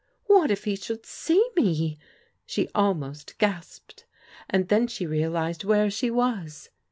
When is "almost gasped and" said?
2.73-4.67